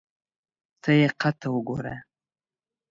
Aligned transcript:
ته 0.81 0.89
یې 0.99 1.07
قد 1.21 1.35
ته 1.41 1.47
وګوره! 1.53 1.95